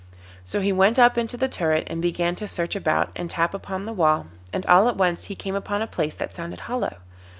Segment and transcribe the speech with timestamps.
[0.43, 3.85] So he went up into the turret and began to search about and tap upon
[3.85, 6.95] the walls, and all at once he came upon a place that sounded hollow.